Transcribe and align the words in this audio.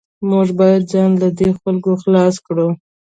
موږ 0.29 0.47
باید 0.59 0.81
ځان 0.91 1.09
له 1.21 1.29
دې 1.37 1.49
خلکو 1.59 1.91
خلاص 2.01 2.35
کړو 2.45 2.67